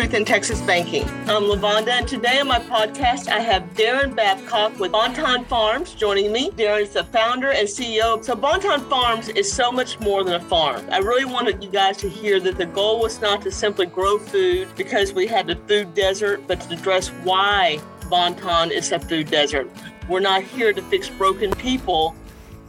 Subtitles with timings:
[0.00, 1.04] Truth in Texas Banking.
[1.28, 6.32] I'm Lavonda, and today on my podcast, I have Darren Babcock with Bonton Farms joining
[6.32, 6.50] me.
[6.52, 8.24] Darren is the founder and CEO.
[8.24, 10.86] So, Bonton Farms is so much more than a farm.
[10.90, 14.18] I really wanted you guys to hear that the goal was not to simply grow
[14.18, 19.30] food because we had the food desert, but to address why Bonton is a food
[19.30, 19.70] desert.
[20.08, 22.16] We're not here to fix broken people,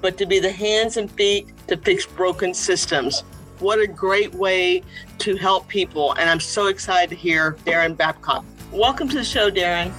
[0.01, 3.23] but to be the hands and feet to fix broken systems.
[3.61, 4.81] What a great way
[5.19, 6.13] to help people.
[6.13, 8.43] And I'm so excited to hear Darren Babcock.
[8.71, 9.93] Welcome to the show, Darren.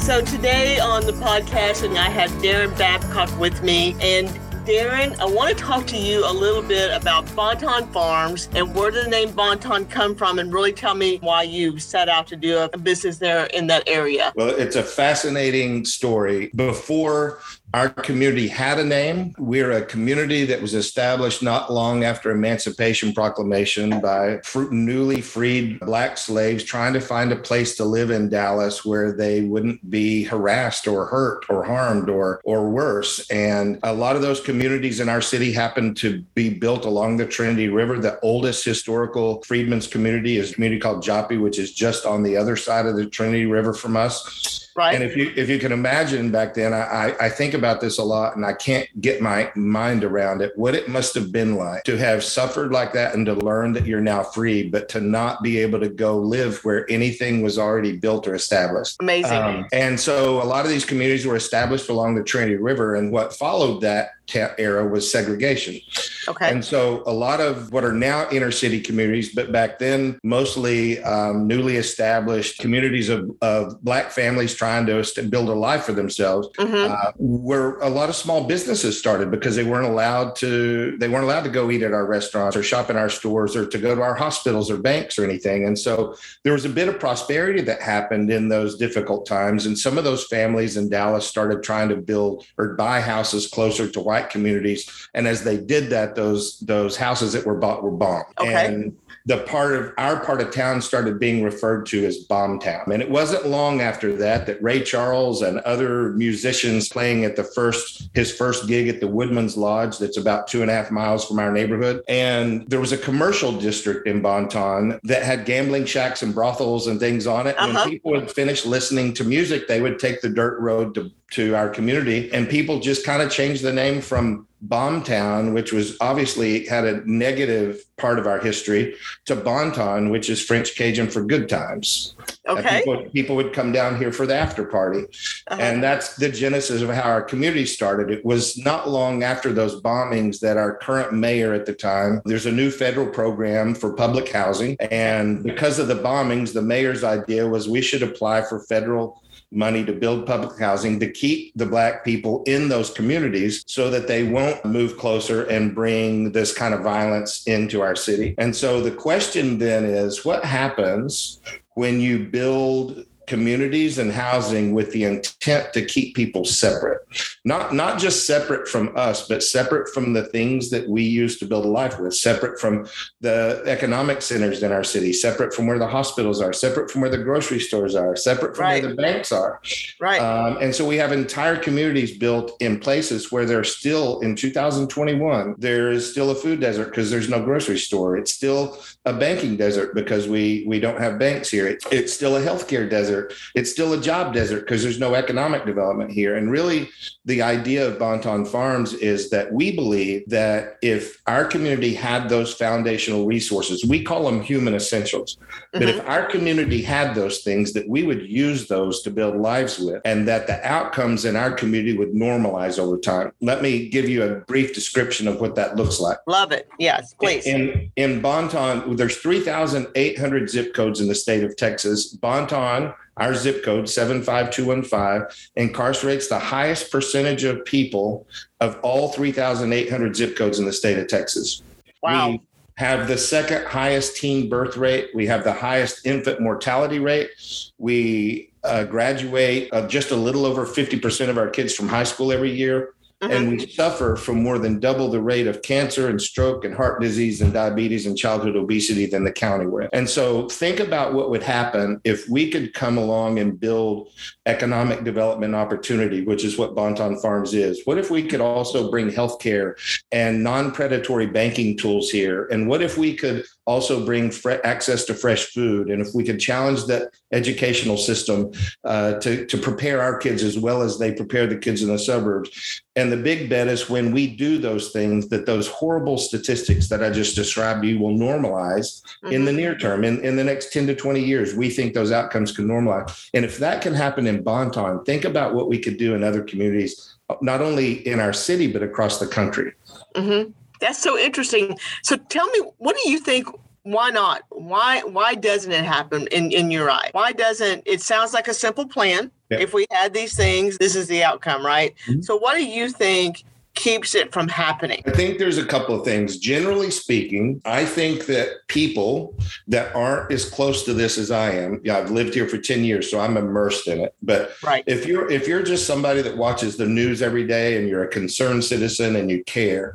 [0.00, 3.94] So today on the podcast, and I have Darren Babcock with me.
[4.00, 4.28] And
[4.70, 8.92] Darren, I want to talk to you a little bit about Bonton Farms and where
[8.92, 12.36] did the name Bonton come from, and really tell me why you set out to
[12.36, 14.32] do a business there in that area.
[14.36, 16.52] Well, it's a fascinating story.
[16.54, 17.40] Before
[17.72, 19.32] our community had a name.
[19.38, 24.40] We're a community that was established not long after Emancipation Proclamation by
[24.70, 29.42] newly freed Black slaves trying to find a place to live in Dallas where they
[29.42, 33.28] wouldn't be harassed or hurt or harmed or, or worse.
[33.30, 37.26] And a lot of those communities in our city happen to be built along the
[37.26, 37.98] Trinity River.
[37.98, 42.36] The oldest historical freedmen's community is a community called Joppy, which is just on the
[42.36, 44.69] other side of the Trinity River from us.
[44.80, 44.94] Right.
[44.94, 48.02] And if you if you can imagine back then, I, I think about this a
[48.02, 50.56] lot and I can't get my mind around it.
[50.56, 53.84] What it must have been like to have suffered like that and to learn that
[53.84, 57.98] you're now free, but to not be able to go live where anything was already
[57.98, 58.96] built or established.
[59.00, 59.36] Amazing.
[59.36, 62.94] Um, and so a lot of these communities were established along the Trinity River.
[62.94, 65.80] And what followed that era was segregation.
[66.28, 66.50] Okay.
[66.50, 71.02] And so a lot of what are now inner city communities, but back then mostly
[71.02, 76.48] um, newly established communities of, of Black families trying to build a life for themselves,
[76.58, 76.92] mm-hmm.
[76.92, 81.24] uh, where a lot of small businesses started because they weren't allowed to they weren't
[81.24, 83.94] allowed to go eat at our restaurants or shop in our stores or to go
[83.94, 85.64] to our hospitals or banks or anything.
[85.64, 89.66] And so there was a bit of prosperity that happened in those difficult times.
[89.66, 93.88] And some of those families in Dallas started trying to build or buy houses closer
[93.88, 95.08] to white white communities.
[95.14, 98.26] And as they did that, those those houses that were bought were bombed.
[98.38, 98.66] Okay.
[98.66, 102.90] And the part of our part of town started being referred to as Bomb Town.
[102.90, 107.44] And it wasn't long after that that Ray Charles and other musicians playing at the
[107.44, 111.26] first his first gig at the Woodman's Lodge, that's about two and a half miles
[111.26, 112.02] from our neighborhood.
[112.08, 116.98] And there was a commercial district in Bonton that had gambling shacks and brothels and
[116.98, 117.58] things on it.
[117.58, 117.72] Uh-huh.
[117.72, 121.54] When people would finish listening to music, they would take the dirt road to to
[121.54, 122.30] our community.
[122.32, 127.08] And people just kind of changed the name from Bombtown, which was obviously had a
[127.10, 132.14] negative part of our history, to Bonton, which is French Cajun for good times.
[132.46, 132.78] Okay.
[132.80, 135.04] People, people, would come down here for the after party.
[135.48, 135.60] Uh-huh.
[135.60, 138.10] And that's the genesis of how our community started.
[138.10, 142.46] It was not long after those bombings that our current mayor at the time, there's
[142.46, 144.76] a new federal program for public housing.
[144.78, 149.84] And because of the bombings, the mayor's idea was we should apply for federal money
[149.84, 154.22] to build public housing to keep the black people in those communities so that they
[154.22, 158.34] won't move closer and bring this kind of violence into our city.
[158.38, 161.40] And so the question then is what happens
[161.74, 167.00] when you build communities and housing with the intent to keep people separate.
[167.44, 171.46] Not not just separate from us but separate from the things that we use to
[171.46, 172.88] build a life with separate from
[173.20, 177.10] the economic centers in our city separate from where the hospitals are separate from where
[177.10, 178.82] the grocery stores are separate from right.
[178.82, 179.60] where the banks are.
[180.00, 180.20] Right.
[180.20, 185.54] Um, and so we have entire communities built in places where there's still in 2021
[185.56, 188.16] there is still a food desert because there's no grocery store.
[188.16, 191.68] It's still a banking desert because we we don't have banks here.
[191.68, 193.50] It, it's still a healthcare desert desert.
[193.54, 196.36] It's still a job desert because there's no economic development here.
[196.36, 196.88] And really,
[197.24, 202.54] the idea of Bonton Farms is that we believe that if our community had those
[202.54, 205.36] foundational resources, we call them human essentials.
[205.36, 205.78] Mm-hmm.
[205.78, 206.10] But if mm-hmm.
[206.10, 210.26] our community had those things, that we would use those to build lives with, and
[210.28, 213.32] that the outcomes in our community would normalize over time.
[213.40, 216.18] Let me give you a brief description of what that looks like.
[216.26, 216.68] Love it.
[216.78, 217.46] Yes, please.
[217.46, 222.08] In in Bonton, there's 3,800 zip codes in the state of Texas.
[222.08, 228.26] Bonton our zip code 75215 incarcerates the highest percentage of people
[228.60, 231.62] of all 3,800 zip codes in the state of Texas.
[232.02, 232.30] Wow.
[232.30, 232.40] We
[232.76, 235.10] have the second highest teen birth rate.
[235.14, 237.28] We have the highest infant mortality rate.
[237.76, 242.32] We uh, graduate uh, just a little over 50% of our kids from high school
[242.32, 242.94] every year.
[243.22, 243.32] Mm-hmm.
[243.32, 247.02] And we suffer from more than double the rate of cancer and stroke and heart
[247.02, 249.90] disease and diabetes and childhood obesity than the county we're in.
[249.92, 254.08] And so think about what would happen if we could come along and build
[254.46, 257.82] economic development opportunity, which is what Bonton Farms is.
[257.84, 259.74] What if we could also bring healthcare
[260.10, 262.46] and non predatory banking tools here?
[262.46, 265.90] And what if we could also bring fre- access to fresh food?
[265.90, 268.50] And if we could challenge that educational system
[268.84, 271.98] uh, to, to prepare our kids as well as they prepare the kids in the
[271.98, 272.82] suburbs.
[272.96, 277.04] And the big bet is when we do those things, that those horrible statistics that
[277.04, 279.32] I just described to you will normalize mm-hmm.
[279.32, 279.58] in the mm-hmm.
[279.58, 280.02] near term.
[280.02, 283.30] In, in the next 10 to 20 years, we think those outcomes can normalize.
[283.32, 286.42] And if that can happen in Bonton, think about what we could do in other
[286.42, 289.72] communities, not only in our city, but across the country.
[290.16, 290.50] Mm-hmm.
[290.80, 291.78] That's so interesting.
[292.02, 293.46] So tell me, what do you think
[293.82, 294.42] why not?
[294.50, 298.54] Why why doesn't it happen in in your eye why doesn't it sounds like a
[298.54, 299.30] simple plan.
[299.50, 301.94] If we had these things this is the outcome right?
[302.06, 302.20] Mm-hmm.
[302.22, 303.44] so what do you think
[303.74, 305.02] keeps it from happening?
[305.06, 306.38] I think there's a couple of things.
[306.38, 309.34] Generally speaking, I think that people
[309.68, 312.84] that aren't as close to this as I am, yeah, I've lived here for 10
[312.84, 314.14] years, so I'm immersed in it.
[314.22, 314.84] But right.
[314.86, 318.08] if you're if you're just somebody that watches the news every day and you're a
[318.08, 319.94] concerned citizen and you care,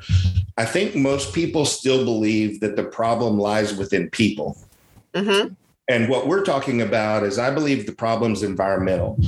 [0.58, 4.58] I think most people still believe that the problem lies within people.
[5.14, 5.54] Mm-hmm.
[5.88, 9.20] And what we're talking about is I believe the problem's environmental.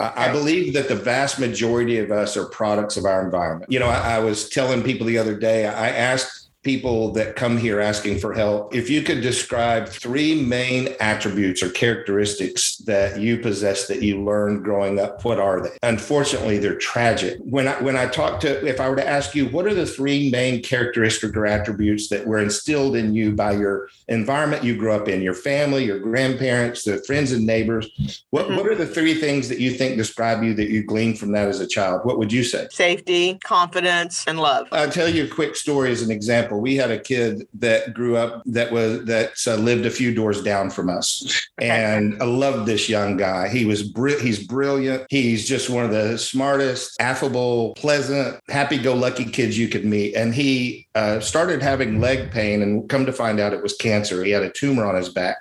[0.00, 3.70] I believe that the vast majority of us are products of our environment.
[3.70, 7.56] You know, I, I, was telling people the other day, I asked people that come
[7.56, 13.38] here asking for help, if you could describe three main attributes or characteristics that you
[13.38, 15.70] possess that you learned growing up, what are they?
[15.82, 17.38] Unfortunately, they're tragic.
[17.40, 19.86] When I when I talk to if I were to ask you what are the
[19.86, 24.92] three main characteristics or attributes that were instilled in you by your environment you grew
[24.92, 27.88] up in, your family, your grandparents, the friends and neighbors,
[28.30, 28.56] what mm-hmm.
[28.56, 31.48] what are the three things that you think describe you that you gleaned from that
[31.48, 32.04] as a child?
[32.04, 32.68] What would you say?
[32.70, 34.68] Safety, confidence, and love.
[34.72, 37.94] I'll tell you a quick story as an example example, we had a kid that
[37.94, 42.24] grew up that was that uh, lived a few doors down from us, and I
[42.24, 43.48] loved this young guy.
[43.48, 45.06] He was br- he's brilliant.
[45.10, 50.14] He's just one of the smartest, affable, pleasant, happy-go-lucky kids you could meet.
[50.14, 54.24] And he uh, started having leg pain, and come to find out it was cancer.
[54.24, 55.36] He had a tumor on his back,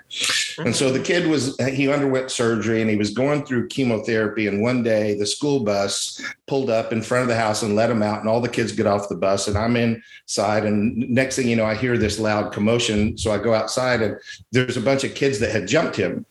[0.59, 4.47] and so the kid was he underwent surgery, and he was going through chemotherapy.
[4.47, 7.89] And one day, the school bus pulled up in front of the house and let
[7.89, 11.35] him out, and all the kids get off the bus, and I'm inside, and next
[11.35, 13.17] thing you know, I hear this loud commotion.
[13.17, 14.17] So I go outside and
[14.51, 16.25] there's a bunch of kids that had jumped him.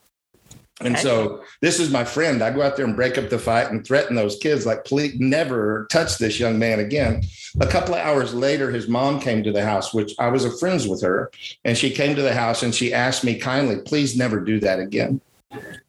[0.80, 1.02] And okay.
[1.02, 2.40] so this is my friend.
[2.40, 5.18] I go out there and break up the fight and threaten those kids, like, please
[5.18, 7.24] never touch this young man again.
[7.60, 10.56] A couple of hours later, his mom came to the house, which I was a
[10.58, 11.32] friends with her.
[11.64, 14.78] And she came to the house and she asked me kindly, please never do that
[14.78, 15.20] again.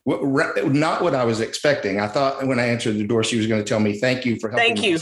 [0.06, 2.00] Not what I was expecting.
[2.00, 4.40] I thought when I answered the door, she was going to tell me, thank you
[4.40, 4.98] for helping Thank you.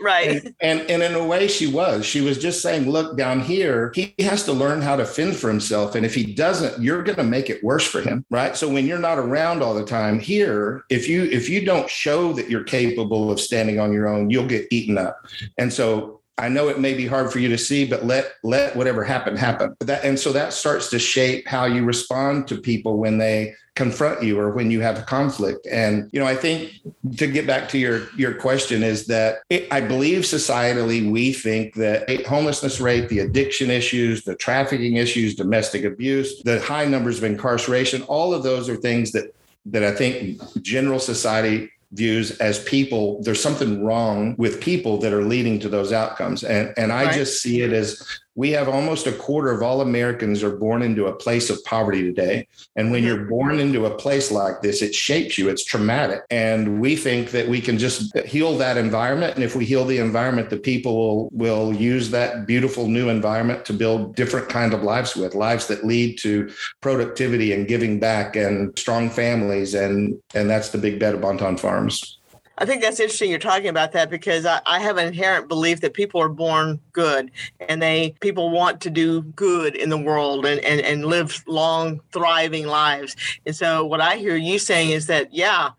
[0.00, 0.28] Right.
[0.28, 2.04] And, and, and in a way she was.
[2.04, 5.48] She was just saying, look, down here, he has to learn how to fend for
[5.48, 5.94] himself.
[5.94, 8.24] And if he doesn't, you're going to make it worse for him.
[8.30, 8.56] Right.
[8.56, 12.32] So when you're not around all the time here, if you if you don't show
[12.34, 15.26] that you're capable of standing on your own, you'll get eaten up.
[15.58, 18.76] And so I know it may be hard for you to see, but let let
[18.76, 19.74] whatever happen happen.
[19.80, 24.22] That and so that starts to shape how you respond to people when they confront
[24.22, 25.66] you or when you have a conflict.
[25.70, 26.72] And you know, I think
[27.16, 31.74] to get back to your your question is that it, I believe societally we think
[31.74, 37.24] that homelessness rate, the addiction issues, the trafficking issues, domestic abuse, the high numbers of
[37.24, 39.34] incarceration, all of those are things that
[39.66, 45.24] that I think general society views as people there's something wrong with people that are
[45.24, 47.14] leading to those outcomes and and i right.
[47.14, 51.06] just see it as we have almost a quarter of all americans are born into
[51.06, 52.46] a place of poverty today.
[52.76, 55.48] And when you're born into a place like this it shapes you.
[55.48, 56.22] It's traumatic.
[56.30, 59.34] And we think that we can just heal that environment.
[59.34, 63.64] And if we heal the environment the people will will use that beautiful new environment
[63.66, 68.36] to build different kind of lives with lives that lead to productivity and giving back
[68.36, 72.18] and strong families and and that's the big bet of bonton farm farms.
[72.58, 75.82] I think that's interesting you're talking about that because I, I, have an inherent belief
[75.82, 80.46] that people are born good and they people want to do good in the world
[80.46, 83.14] and, and, and live long, thriving lives.
[83.44, 85.70] And so what I hear you saying is that, yeah,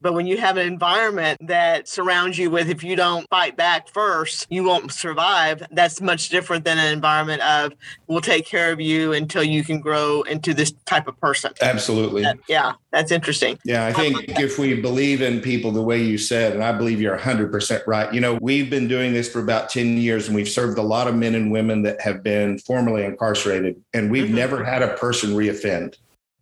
[0.00, 3.88] but when you have an environment that surrounds you with, if you don't fight back
[3.88, 5.62] first, you won't survive.
[5.70, 7.72] That's much different than an environment of,
[8.06, 11.52] we'll take care of you until you can grow into this type of person.
[11.60, 12.22] Absolutely.
[12.22, 13.58] That, yeah, that's interesting.
[13.64, 17.00] Yeah, I think if we believe in people the way you said, and I believe
[17.00, 20.48] you're 100% right, you know, we've been doing this for about 10 years and we've
[20.48, 24.34] served a lot of men and women that have been formerly incarcerated, and we've mm-hmm.
[24.34, 25.96] never had a person reoffend.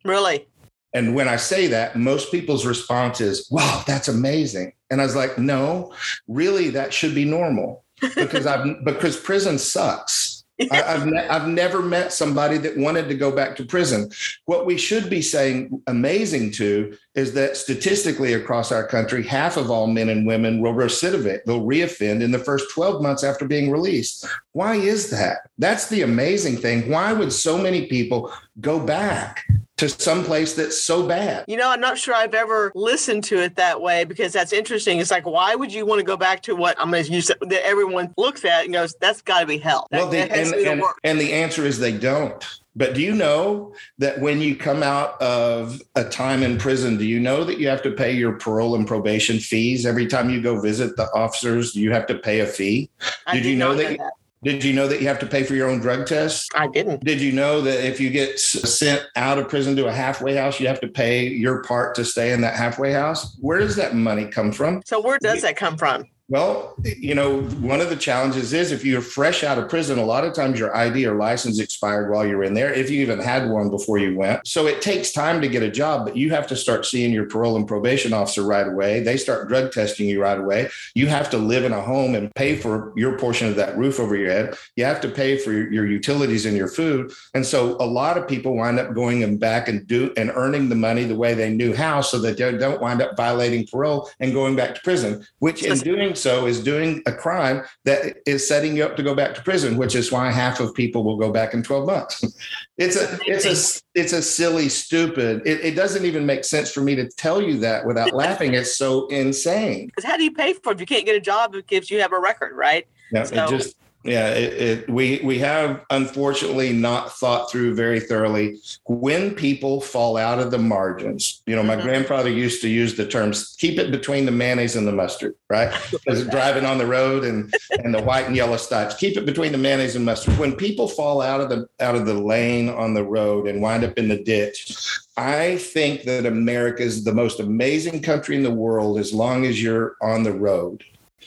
[0.04, 0.47] Really?
[0.94, 4.72] And when I say that, most people's response is, wow, that's amazing.
[4.90, 5.92] And I was like, no,
[6.26, 10.44] really, that should be normal because I've because prison sucks.
[10.70, 14.10] I, have ne- I've never met somebody that wanted to go back to prison.
[14.46, 19.70] What we should be saying amazing to is that statistically across our country, half of
[19.70, 23.70] all men and women will recidivate, they'll reoffend in the first 12 months after being
[23.70, 24.26] released.
[24.52, 25.48] Why is that?
[25.58, 26.90] That's the amazing thing.
[26.90, 29.44] Why would so many people go back?
[29.78, 31.44] To some place that's so bad.
[31.48, 34.98] You know, I'm not sure I've ever listened to it that way because that's interesting.
[34.98, 37.28] It's like, why would you want to go back to what I'm going to use
[37.28, 39.86] that everyone looks at and goes, that's got to be hell.
[39.90, 42.44] That, well, and, and, and the answer is they don't.
[42.74, 47.04] But do you know that when you come out of a time in prison, do
[47.04, 50.40] you know that you have to pay your parole and probation fees every time you
[50.40, 51.72] go visit the officers?
[51.72, 52.88] Do You have to pay a fee.
[53.26, 53.98] I did, you know, know that?
[53.98, 54.12] that?
[54.42, 56.50] Did you know that you have to pay for your own drug test?
[56.54, 57.04] I didn't.
[57.04, 60.60] Did you know that if you get sent out of prison to a halfway house,
[60.60, 63.36] you have to pay your part to stay in that halfway house?
[63.40, 64.82] Where does that money come from?
[64.86, 66.04] So, where does that come from?
[66.30, 70.04] Well, you know, one of the challenges is if you're fresh out of prison, a
[70.04, 73.18] lot of times your ID or license expired while you're in there, if you even
[73.18, 74.46] had one before you went.
[74.46, 77.24] So it takes time to get a job, but you have to start seeing your
[77.24, 79.00] parole and probation officer right away.
[79.00, 80.68] They start drug testing you right away.
[80.94, 83.98] You have to live in a home and pay for your portion of that roof
[83.98, 84.54] over your head.
[84.76, 87.10] You have to pay for your, utilities and your food.
[87.32, 90.68] And so a lot of people wind up going and back and do and earning
[90.68, 94.10] the money the way they knew how so that they don't wind up violating parole
[94.20, 98.46] and going back to prison, which in doing so is doing a crime that is
[98.46, 101.16] setting you up to go back to prison, which is why half of people will
[101.16, 102.22] go back in 12 months.
[102.78, 105.42] it's a it's a it's a silly, stupid.
[105.46, 108.54] It, it doesn't even make sense for me to tell you that without laughing.
[108.54, 109.86] It's so insane.
[109.86, 112.00] Because how do you pay for it if you can't get a job if you
[112.00, 112.86] have a record, right?
[113.12, 113.44] Yeah, so.
[113.44, 113.76] it just
[114.08, 120.16] yeah, it, it, we we have unfortunately not thought through very thoroughly when people fall
[120.16, 121.42] out of the margins.
[121.46, 121.86] You know, my mm-hmm.
[121.86, 125.70] grandfather used to use the terms "keep it between the mayonnaise and the mustard," right?
[126.30, 127.52] Driving on the road and
[127.84, 130.38] and the white and yellow stripes, keep it between the mayonnaise and mustard.
[130.38, 133.84] When people fall out of the out of the lane on the road and wind
[133.84, 134.74] up in the ditch,
[135.18, 139.62] I think that America is the most amazing country in the world as long as
[139.62, 140.82] you're on the road.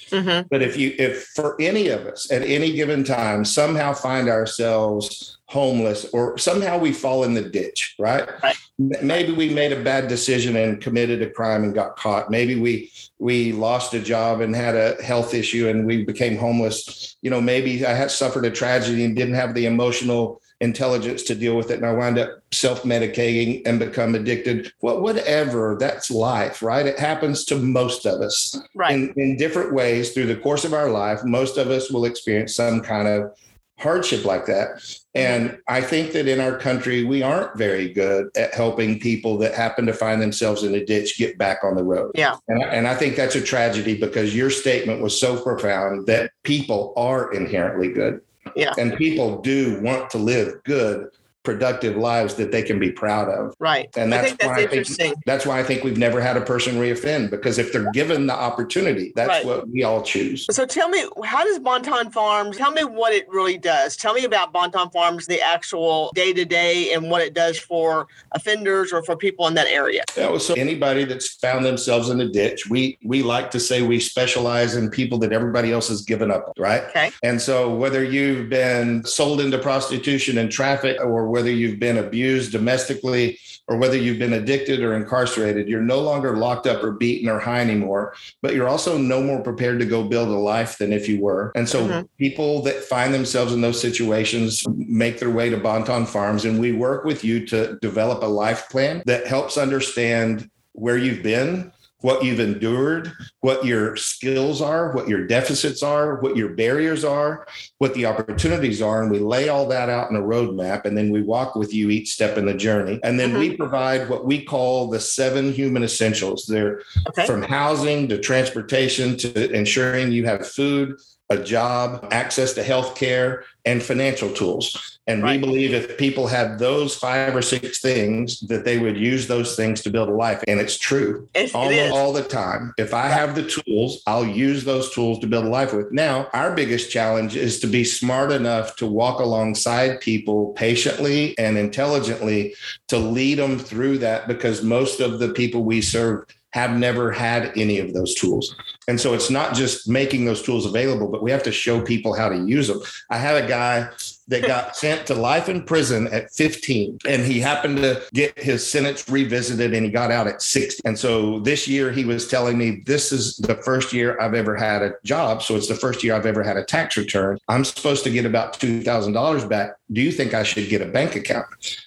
[0.10, 0.48] Mm-hmm.
[0.50, 5.38] But if you, if for any of us at any given time somehow find ourselves
[5.46, 8.28] homeless or somehow we fall in the ditch, right?
[8.42, 8.58] right?
[8.80, 12.32] Maybe we made a bad decision and committed a crime and got caught.
[12.32, 17.18] Maybe we we lost a job and had a health issue and we became homeless.
[17.22, 21.36] You know, maybe I had suffered a tragedy and didn't have the emotional intelligence to
[21.36, 24.72] deal with it and I wind up self-medicating and become addicted.
[24.82, 26.86] Well, whatever, that's life, right?
[26.86, 28.94] It happens to most of us right.
[28.94, 31.24] in, in different ways through the course of our life.
[31.24, 33.32] Most of us will experience some kind of
[33.80, 34.84] hardship like that.
[35.16, 39.56] And I think that in our country, we aren't very good at helping people that
[39.56, 42.12] happen to find themselves in a ditch get back on the road.
[42.14, 42.36] Yeah.
[42.48, 46.32] And I, and I think that's a tragedy because your statement was so profound that
[46.44, 48.22] people are inherently good.
[48.56, 48.74] Yeah.
[48.78, 51.10] And people do want to live good
[51.44, 53.56] productive lives that they can be proud of.
[53.60, 53.90] Right.
[53.98, 56.76] And that's, that's why I think that's why I think we've never had a person
[56.76, 59.46] reoffend because if they're given the opportunity, that's right.
[59.46, 60.46] what we all choose.
[60.52, 62.58] So tell me, how does Bonton Farms?
[62.58, 63.96] Tell me what it really does.
[63.96, 68.08] Tell me about Bonton Farms, the actual day to day, and what it does for
[68.34, 70.04] offenders or for people in that area.
[70.16, 74.00] Yeah, so anybody that's found themselves in a ditch, we we like to say we
[74.00, 76.84] specialize in people that everybody else has given up, right?
[76.90, 77.12] Okay.
[77.24, 82.52] And so whether you've been sold into prostitution and traffic or whether you've been abused
[82.52, 87.30] domestically or whether you've been addicted or incarcerated, you're no longer locked up or beaten
[87.30, 90.92] or high anymore, but you're also no more prepared to go build a life than
[90.92, 91.52] if you were.
[91.56, 92.06] And so mm-hmm.
[92.18, 96.72] people that find themselves in those situations make their way to Bonton Farms, and we
[96.72, 102.24] work with you to develop a life plan that helps understand where you've been what
[102.24, 107.94] you've endured, what your skills are, what your deficits are, what your barriers are, what
[107.94, 109.02] the opportunities are.
[109.02, 110.86] And we lay all that out in a roadmap.
[110.86, 113.00] And then we walk with you each step in the journey.
[113.04, 113.40] And then mm-hmm.
[113.40, 116.46] we provide what we call the seven human essentials.
[116.46, 117.26] They're okay.
[117.26, 121.00] from housing to transportation to ensuring you have food,
[121.32, 125.00] a job, access to health care, and financial tools.
[125.08, 125.40] And right.
[125.40, 129.56] we believe if people have those five or six things, that they would use those
[129.56, 130.44] things to build a life.
[130.48, 132.74] And it's true it, all, it all the time.
[132.78, 133.12] If I right.
[133.12, 135.92] have the tools, I'll use those tools to build a life with.
[135.92, 141.58] Now, our biggest challenge is to be smart enough to walk alongside people patiently and
[141.58, 142.56] intelligently
[142.90, 147.58] to lead them through that because most of the people we serve have never had
[147.58, 148.56] any of those tools.
[148.88, 152.14] And so it's not just making those tools available, but we have to show people
[152.14, 152.82] how to use them.
[153.10, 153.90] I had a guy
[154.28, 157.00] that got sent to life in prison at 15.
[157.08, 160.82] And he happened to get his sentence revisited and he got out at 60.
[160.86, 164.56] And so this year he was telling me, This is the first year I've ever
[164.56, 165.44] had a job.
[165.44, 167.38] So it's the first year I've ever had a tax return.
[167.48, 169.76] I'm supposed to get about $2,000 back.
[169.92, 171.46] Do you think I should get a bank account?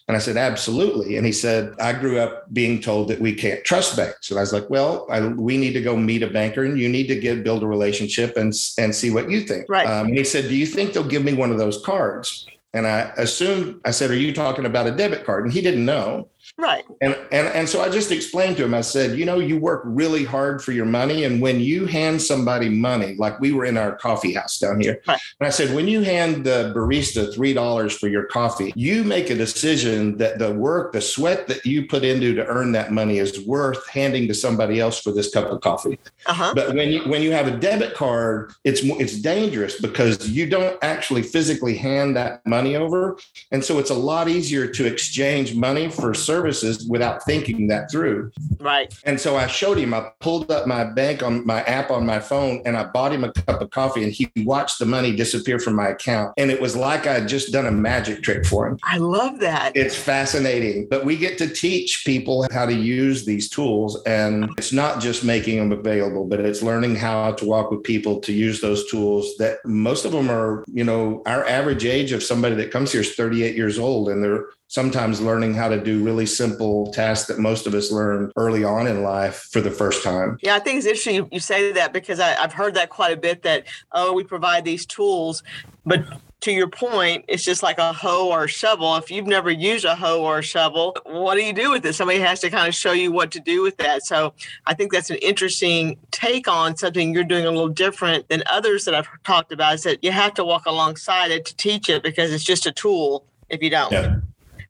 [0.09, 1.17] And I said, Absolutely.
[1.17, 4.31] And he said, I grew up being told that we can't trust banks.
[4.31, 6.89] And I was like, Well, I, we need to go meet a banker and you
[6.89, 9.67] need to get build a relationship and, and see what you think.
[9.69, 9.87] Right.
[9.87, 12.47] Um, and he said, Do you think they'll give me one of those cards?
[12.73, 15.45] And I assumed, I said, Are you talking about a debit card?
[15.45, 16.29] And he didn't know.
[16.57, 16.85] Right.
[17.01, 19.83] And, and and so I just explained to him, I said, you know, you work
[19.85, 21.25] really hard for your money.
[21.25, 25.01] And when you hand somebody money, like we were in our coffee house down here,
[25.09, 25.19] right.
[25.41, 29.31] and I said, when you hand the barista three dollars for your coffee, you make
[29.31, 33.19] a decision that the work, the sweat that you put into to earn that money
[33.19, 35.99] is worth handing to somebody else for this cup of coffee.
[36.27, 36.53] Uh-huh.
[36.55, 40.79] But when you when you have a debit card, it's it's dangerous because you don't
[40.83, 43.19] actually physically hand that money over,
[43.51, 47.91] and so it's a lot easier to exchange money for service services without thinking that
[47.91, 48.31] through.
[48.59, 48.95] Right.
[49.05, 52.21] And so I showed him, I pulled up my bank on my app on my
[52.21, 55.59] phone and I bought him a cup of coffee and he watched the money disappear
[55.59, 56.35] from my account.
[56.37, 58.79] And it was like I had just done a magic trick for him.
[58.83, 59.77] I love that.
[59.77, 60.87] It's fascinating.
[60.91, 64.03] But we get to teach people how to use these tools.
[64.05, 68.21] And it's not just making them available, but it's learning how to walk with people
[68.21, 72.23] to use those tools that most of them are, you know, our average age of
[72.23, 76.03] somebody that comes here is 38 years old and they're sometimes learning how to do
[76.03, 80.03] really simple tasks that most of us learn early on in life for the first
[80.03, 80.39] time.
[80.43, 83.17] Yeah, I think it's interesting you say that because I, have heard that quite a
[83.17, 85.43] bit that, oh, we provide these tools,
[85.87, 86.05] but
[86.45, 88.97] to your point, it's just like a hoe or a shovel.
[88.97, 91.95] If you've never used a hoe or a shovel, what do you do with it?
[91.95, 94.05] Somebody has to kind of show you what to do with that.
[94.05, 94.35] So
[94.67, 98.85] I think that's an interesting take on something you're doing a little different than others
[98.85, 99.75] that I've talked about.
[99.75, 102.73] Is that you have to walk alongside it to teach it because it's just a
[102.73, 103.93] tool if you don't.
[103.93, 104.17] Yeah.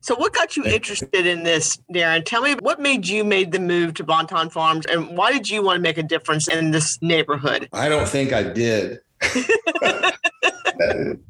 [0.05, 2.23] So, what got you interested in this, Darren?
[2.23, 5.63] Tell me what made you made the move to Bonton Farms, and why did you
[5.63, 7.67] want to make a difference in this neighborhood?
[7.73, 8.99] I don't think I did.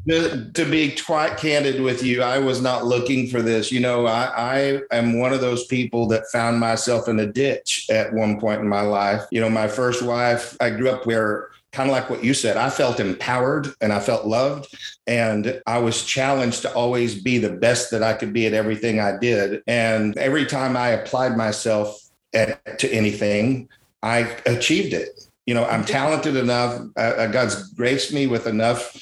[0.10, 3.72] to, to, be quite candid with you, I was not looking for this.
[3.72, 7.86] You know, I, I am one of those people that found myself in a ditch
[7.90, 9.22] at one point in my life.
[9.32, 12.56] You know, my first wife, I grew up where kind of like what you said,
[12.56, 14.74] I felt empowered and I felt loved.
[15.06, 19.00] And I was challenged to always be the best that I could be at everything
[19.00, 19.62] I did.
[19.68, 22.00] And every time I applied myself
[22.34, 23.68] at, to anything,
[24.02, 25.10] I achieved it.
[25.46, 26.82] You know, I'm talented enough.
[26.98, 28.94] Uh, uh God's graced me with enough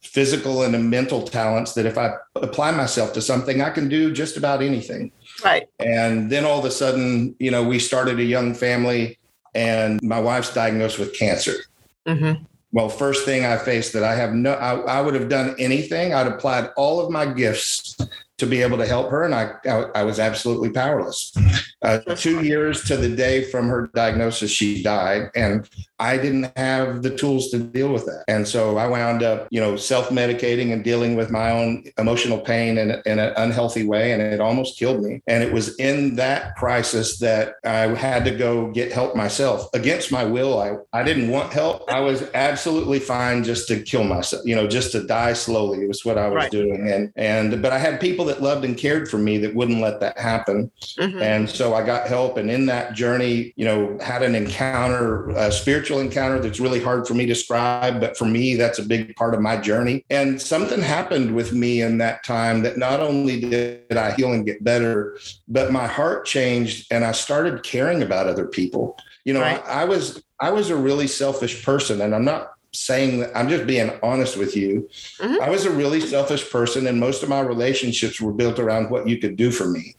[0.00, 4.36] physical and mental talents that if I apply myself to something, I can do just
[4.36, 5.12] about anything.
[5.44, 5.68] Right.
[5.78, 9.18] And then all of a sudden, you know, we started a young family
[9.54, 11.54] and my wife's diagnosed with cancer.
[12.06, 12.44] Mm-hmm.
[12.72, 16.14] Well, first thing I faced that I have no, I, I, would have done anything.
[16.14, 17.96] I'd applied all of my gifts
[18.38, 21.32] to be able to help her, and I, I, I was absolutely powerless.
[21.82, 25.68] Uh, two years to the day from her diagnosis, she died, and
[26.00, 28.24] I didn't have the tools to deal with that.
[28.26, 32.78] And so I wound up, you know, self-medicating and dealing with my own emotional pain
[32.78, 35.22] in, in an unhealthy way, and it almost killed me.
[35.26, 40.10] And it was in that crisis that I had to go get help myself against
[40.10, 40.58] my will.
[40.58, 41.90] I, I didn't want help.
[41.90, 45.84] I was absolutely fine just to kill myself, you know, just to die slowly.
[45.84, 46.50] It was what I was right.
[46.50, 46.88] doing.
[46.90, 50.00] And and but I had people that loved and cared for me that wouldn't let
[50.00, 50.70] that happen.
[50.98, 51.20] Mm-hmm.
[51.20, 52.38] And so I got help.
[52.38, 57.06] And in that journey, you know, had an encounter, a spiritual encounter that's really hard
[57.06, 58.00] for me to describe.
[58.00, 60.04] But for me, that's a big part of my journey.
[60.08, 64.46] And something happened with me in that time that not only did I heal and
[64.46, 68.96] get better, but my heart changed and I started caring about other people.
[69.24, 69.62] You know, right.
[69.66, 73.48] I, I was I was a really selfish person, and I'm not saying that I'm
[73.48, 74.88] just being honest with you.
[75.18, 75.42] Mm-hmm.
[75.42, 79.08] I was a really selfish person, and most of my relationships were built around what
[79.08, 79.96] you could do for me.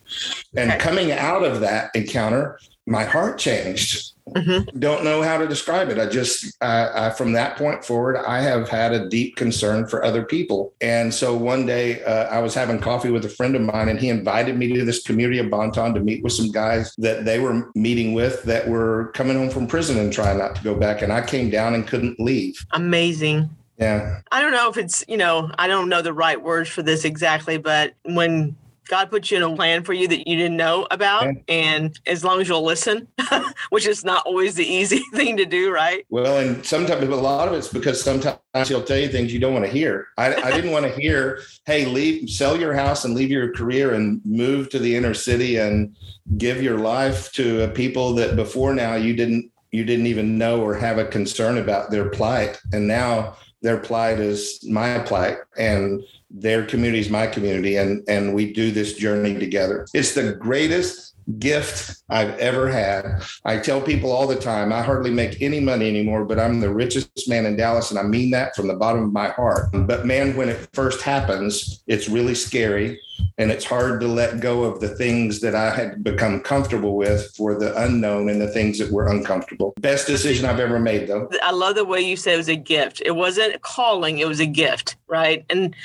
[0.56, 0.80] And okay.
[0.80, 4.13] coming out of that encounter, my heart changed.
[4.36, 4.80] Mm-hmm.
[4.80, 6.00] Don't know how to describe it.
[6.00, 10.24] I just, uh, from that point forward, I have had a deep concern for other
[10.24, 10.74] people.
[10.82, 14.00] And so one day uh, I was having coffee with a friend of mine, and
[14.00, 17.39] he invited me to this community of Bonton to meet with some guys that they
[17.39, 21.02] were meeting with that were coming home from prison and trying not to go back.
[21.02, 22.65] And I came down and couldn't leave.
[22.72, 23.50] Amazing.
[23.78, 24.22] Yeah.
[24.32, 27.04] I don't know if it's, you know, I don't know the right words for this
[27.04, 28.56] exactly, but when
[28.91, 31.23] God put you in a plan for you that you didn't know about.
[31.23, 31.32] Yeah.
[31.47, 33.08] And as long as you'll listen,
[33.69, 36.06] which is not always the easy thing to do, right?
[36.10, 39.54] Well, and sometimes, a lot of it's because sometimes he'll tell you things you don't
[39.54, 40.10] want to hear.
[40.17, 43.93] I, I didn't want to hear, hey, leave, sell your house and leave your career
[43.93, 45.95] and move to the inner city and
[46.38, 50.75] give your life to people that before now you didn't you didn't even know or
[50.75, 52.60] have a concern about their plight.
[52.73, 58.34] And now their plight is my plight and their community is my community and and
[58.34, 59.86] we do this journey together.
[59.93, 63.24] It's the greatest gift I've ever had.
[63.46, 66.74] I tell people all the time, I hardly make any money anymore, but I'm the
[66.74, 67.92] richest man in Dallas.
[67.92, 69.70] And I mean that from the bottom of my heart.
[69.74, 73.00] But man, when it first happens, it's really scary.
[73.38, 77.34] And it's hard to let go of the things that I had become comfortable with
[77.36, 79.74] for the unknown and the things that were uncomfortable.
[79.80, 81.30] Best decision I've ever made, though.
[81.44, 83.02] I love the way you said it was a gift.
[83.06, 85.46] It wasn't calling, it was a gift, right?
[85.50, 85.76] And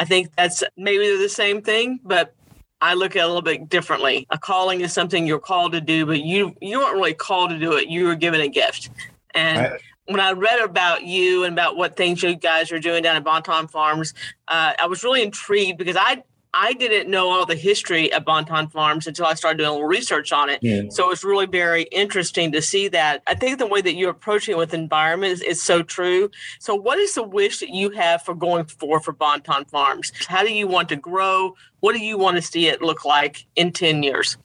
[0.00, 2.34] I think that's maybe the same thing, but
[2.80, 4.26] I look at it a little bit differently.
[4.30, 7.58] A calling is something you're called to do, but you you weren't really called to
[7.58, 7.88] do it.
[7.88, 8.90] You were given a gift.
[9.34, 13.02] And I, when I read about you and about what things you guys are doing
[13.02, 14.14] down at Bonton Farms,
[14.48, 16.22] uh, I was really intrigued because I
[16.54, 19.86] I didn't know all the history of Bonton Farms until I started doing a little
[19.86, 20.60] research on it.
[20.62, 20.82] Yeah.
[20.90, 23.22] So it's really very interesting to see that.
[23.26, 26.30] I think the way that you're approaching it with environment is, is so true.
[26.58, 30.12] So, what is the wish that you have for going forward for Bonton Farms?
[30.26, 31.54] How do you want to grow?
[31.80, 34.36] What do you want to see it look like in 10 years?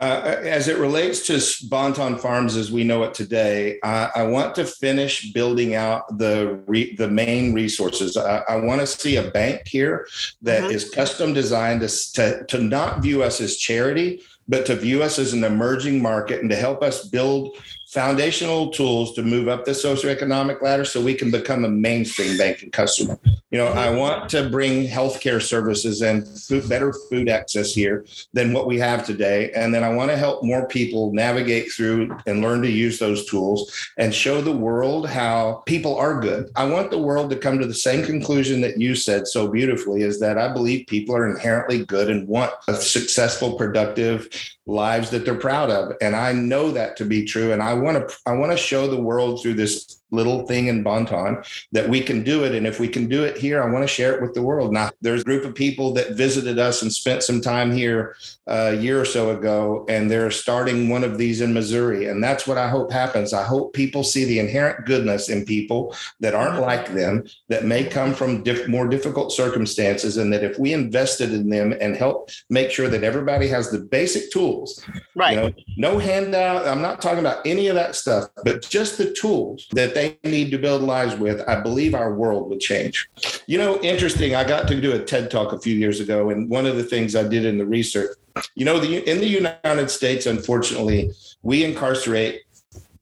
[0.00, 4.54] Uh, as it relates to Bonton Farms as we know it today, I, I want
[4.54, 8.16] to finish building out the re, the main resources.
[8.16, 10.06] I, I want to see a bank here
[10.40, 10.72] that mm-hmm.
[10.72, 15.18] is custom designed to, to, to not view us as charity, but to view us
[15.18, 17.54] as an emerging market and to help us build
[17.92, 22.70] foundational tools to move up the socioeconomic ladder so we can become a mainstream banking
[22.70, 23.18] customer.
[23.50, 28.52] You know, I want to bring healthcare services and food, better food access here than
[28.52, 29.50] what we have today.
[29.56, 33.26] And then I want to help more people navigate through and learn to use those
[33.26, 36.48] tools and show the world how people are good.
[36.54, 40.02] I want the world to come to the same conclusion that you said so beautifully
[40.02, 44.28] is that I believe people are inherently good and want a successful, productive,
[44.70, 48.08] lives that they're proud of and i know that to be true and i want
[48.08, 51.42] to i want to show the world through this little thing in Bonton
[51.72, 52.54] that we can do it.
[52.54, 54.72] And if we can do it here, I want to share it with the world.
[54.72, 58.72] Now, there's a group of people that visited us and spent some time here uh,
[58.72, 62.06] a year or so ago, and they're starting one of these in Missouri.
[62.06, 63.32] And that's what I hope happens.
[63.32, 67.84] I hope people see the inherent goodness in people that aren't like them, that may
[67.84, 72.30] come from diff- more difficult circumstances, and that if we invested in them and help
[72.48, 75.32] make sure that everybody has the basic tools, right?
[75.32, 76.66] You know, no handout.
[76.66, 80.50] I'm not talking about any of that stuff, but just the tools that they need
[80.50, 83.08] to build lives with, I believe our world would change.
[83.46, 84.34] You know, interesting.
[84.34, 86.84] I got to do a TED talk a few years ago, and one of the
[86.84, 88.16] things I did in the research,
[88.54, 91.10] you know, the, in the United States, unfortunately,
[91.42, 92.42] we incarcerate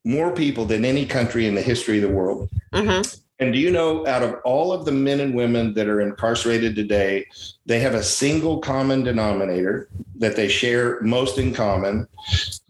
[0.05, 2.49] more people than any country in the history of the world.
[2.73, 3.03] Mm-hmm.
[3.41, 6.75] And do you know, out of all of the men and women that are incarcerated
[6.75, 7.27] today,
[7.67, 12.09] they have a single common denominator that they share most in common.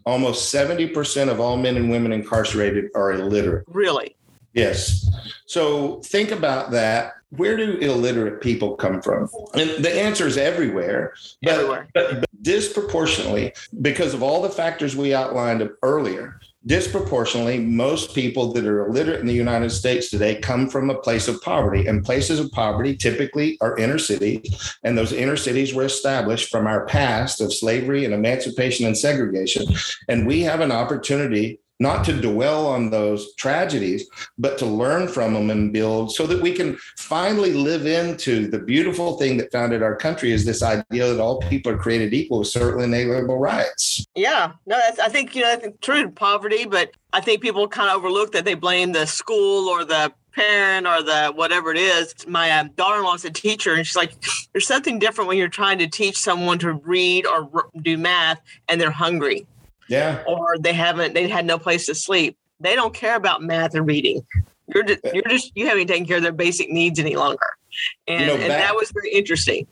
[0.05, 3.65] Almost 70% of all men and women incarcerated are illiterate.
[3.67, 4.15] Really?
[4.53, 5.09] Yes.
[5.45, 7.13] So think about that.
[7.31, 9.29] Where do illiterate people come from?
[9.53, 11.13] And the answer is everywhere.
[11.43, 11.87] But, everywhere.
[11.93, 18.65] But, but disproportionately, because of all the factors we outlined earlier, disproportionately, most people that
[18.65, 21.85] are illiterate in the United States today come from a place of poverty.
[21.85, 24.77] And places of poverty typically are inner cities.
[24.83, 29.67] And those inner cities were established from our past of slavery and emancipation and segregation.
[30.07, 34.05] And we have an opportunity not to dwell on those tragedies,
[34.37, 38.59] but to learn from them and build so that we can finally live into the
[38.59, 42.39] beautiful thing that founded our country is this idea that all people are created equal
[42.39, 44.05] with certain inalienable rights.
[44.15, 47.97] Yeah, no, I think, you know, think true poverty, but I think people kind of
[47.97, 52.13] overlook that they blame the school or the parent or the whatever it is.
[52.27, 54.13] My um, daughter-in-law is a teacher, and she's like,
[54.53, 58.79] "There's something different when you're trying to teach someone to read or do math, and
[58.79, 59.47] they're hungry."
[59.89, 60.23] Yeah.
[60.27, 62.37] Or they haven't, they had no place to sleep.
[62.59, 64.25] They don't care about math and reading.
[64.73, 67.47] You're just, you're just, you haven't taken care of their basic needs any longer.
[68.07, 69.67] And, you know, and that was very interesting.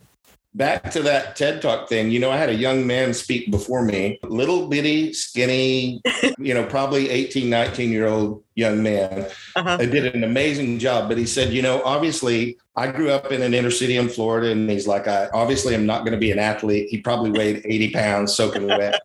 [0.53, 3.84] Back to that TED Talk thing, you know, I had a young man speak before
[3.84, 6.01] me, little bitty, skinny,
[6.39, 9.27] you know, probably 18, 19 year old young man.
[9.56, 9.77] Uh-huh.
[9.77, 11.10] did an amazing job.
[11.10, 14.51] But he said, you know, obviously I grew up in an inner city in Florida.
[14.51, 16.89] And he's like, I obviously I'm not going to be an athlete.
[16.89, 18.99] He probably weighed 80 pounds soaking wet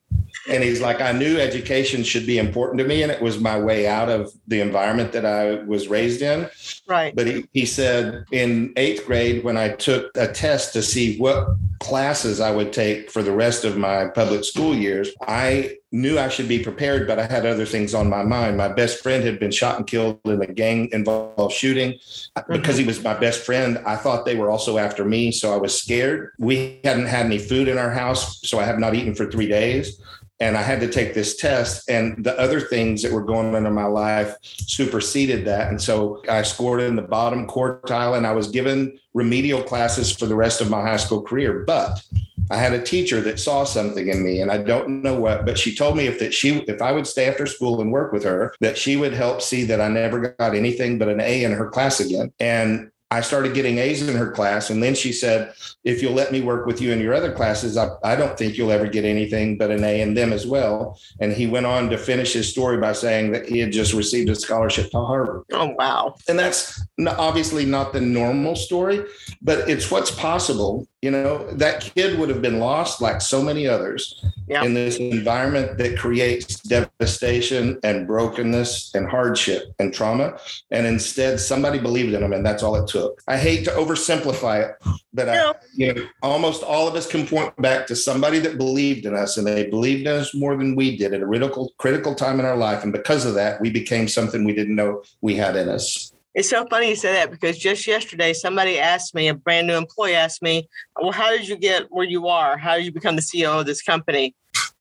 [0.53, 3.59] and he's like, I knew education should be important to me, and it was my
[3.59, 6.49] way out of the environment that I was raised in.
[6.87, 7.15] Right.
[7.15, 11.49] But he, he said in eighth grade, when I took a test to see what
[11.81, 16.29] classes I would take for the rest of my public school years, I knew I
[16.29, 18.57] should be prepared, but I had other things on my mind.
[18.57, 21.93] My best friend had been shot and killed in a gang involved shooting.
[21.93, 22.53] Mm-hmm.
[22.53, 25.33] Because he was my best friend, I thought they were also after me.
[25.33, 26.33] So I was scared.
[26.39, 28.41] We hadn't had any food in our house.
[28.43, 30.01] So I have not eaten for three days.
[30.43, 31.89] And I had to take this test.
[31.89, 35.69] And the other things that were going on in my life superseded that.
[35.69, 40.27] And so I scored in the bottom quartile, and I was given remedial classes for
[40.27, 41.63] the rest of my high school career.
[41.65, 42.03] But
[42.51, 45.57] I had a teacher that saw something in me, and I don't know what, but
[45.57, 48.25] she told me if that she if I would stay after school and work with
[48.25, 51.53] her, that she would help see that I never got anything but an A in
[51.53, 52.33] her class again.
[52.41, 54.71] And I started getting A's in her class.
[54.71, 55.53] And then she said,
[55.85, 58.57] if you'll let me work with you in your other classes, I, I, don't think
[58.57, 60.99] you'll ever get anything but an A in them as well.
[61.21, 64.31] And he went on to finish his story by saying that he had just received
[64.31, 65.43] a scholarship to Harvard.
[65.53, 66.15] Oh, wow.
[66.27, 69.05] And that's obviously not the normal story,
[69.43, 73.67] but it's what's possible you know, that kid would have been lost like so many
[73.67, 74.65] others yep.
[74.65, 80.39] in this environment that creates devastation and brokenness and hardship and trauma.
[80.71, 83.02] And instead, somebody believed in him, and that's all it took.
[83.29, 84.77] I hate to oversimplify it,
[85.13, 85.51] but no.
[85.51, 89.15] I, you know, almost all of us can point back to somebody that believed in
[89.15, 92.41] us, and they believed in us more than we did at a critical, critical time
[92.41, 92.83] in our life.
[92.83, 96.13] And because of that, we became something we didn't know we had in us.
[96.35, 99.75] It's so funny you say that because just yesterday somebody asked me, a brand new
[99.75, 100.67] employee asked me,
[101.01, 102.57] Well, how did you get where you are?
[102.57, 104.35] How did you become the CEO of this company?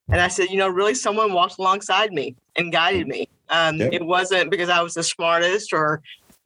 [0.08, 3.28] And I said, you know, really someone walked alongside me and guided me.
[3.48, 3.92] Um, yep.
[3.92, 6.02] It wasn't because I was the smartest or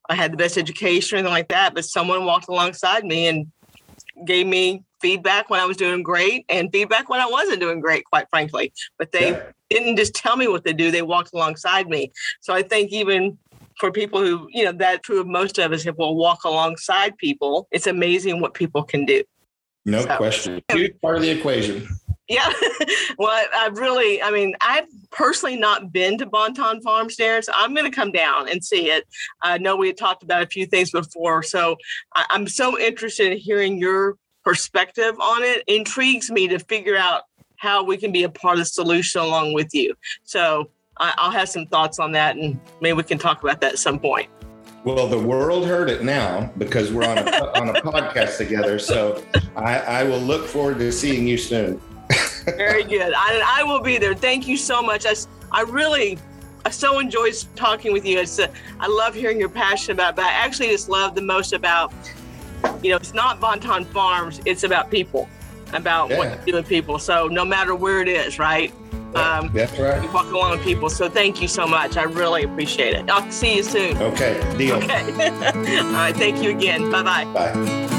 [0.09, 3.51] I had the best education or anything like that, but someone walked alongside me and
[4.25, 8.05] gave me feedback when I was doing great and feedback when I wasn't doing great,
[8.05, 8.73] quite frankly.
[8.99, 9.43] But they yeah.
[9.71, 12.13] didn't just tell me what to do, they walked alongside me.
[12.41, 13.39] So I think even
[13.79, 17.17] for people who, you know, that's true of most of us, if we'll walk alongside
[17.19, 19.23] people, it's amazing what people can do.
[19.85, 20.63] No so, question.
[20.73, 21.87] Huge part of the equation.
[22.29, 22.53] Yeah.
[23.19, 27.75] well, I've really, I mean, I've personally not been to Bonton Farms, Darren, so I'm
[27.75, 29.05] going to come down and see it.
[29.43, 31.77] I know we had talked about a few things before, so
[32.15, 35.63] I'm so interested in hearing your perspective on it.
[35.69, 37.23] Intrigues me to figure out
[37.57, 39.95] how we can be a part of the solution along with you.
[40.25, 43.79] So I'll have some thoughts on that, and maybe we can talk about that at
[43.79, 44.29] some point.
[44.85, 47.23] Well, the world heard it now because we're on a
[47.61, 48.79] on a podcast together.
[48.79, 49.23] So
[49.57, 51.81] I, I will look forward to seeing you soon.
[52.47, 53.13] Very good.
[53.17, 54.15] I, I will be there.
[54.15, 55.07] Thank you so much.
[55.07, 55.15] I,
[55.53, 56.19] I really
[56.67, 58.19] I so enjoy talking with you.
[58.19, 58.49] It's, uh,
[58.81, 61.93] I love hearing your passion about, but I actually just love the most about,
[62.83, 65.29] you know, it's not Bonton Farms, it's about people,
[65.73, 66.19] about yeah.
[66.19, 66.99] what you do with people.
[66.99, 68.73] So no matter where it is, right?
[69.15, 70.03] Um, That's right.
[70.03, 70.91] You walk along with people.
[70.91, 71.97] So thank you so much.
[71.97, 73.09] I really appreciate it.
[73.09, 73.97] I'll see you soon.
[73.99, 74.57] Okay.
[74.59, 74.75] Deal.
[74.79, 75.03] Okay.
[75.79, 76.17] All right.
[76.17, 76.91] Thank you again.
[76.91, 77.27] Bye-bye.
[77.33, 77.96] Bye.